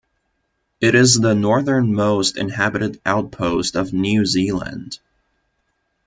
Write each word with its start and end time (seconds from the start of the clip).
It 0.79 0.95
is 0.95 1.19
the 1.19 1.35
northernmost 1.35 2.35
inhabited 2.35 2.99
outpost 3.05 3.75
of 3.75 3.93
New 3.93 4.25
Zealand. 4.25 4.97